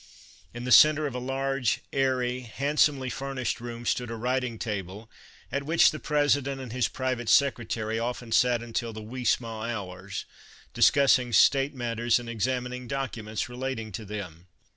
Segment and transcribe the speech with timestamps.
[0.51, 5.11] In the center of a large, airy, handsomely fur nished room stood a writing table
[5.51, 10.25] at which the President and his Private Secretary often sat until the" wee sma" hours,
[10.73, 14.47] discussing state matters and examining documents relating to them.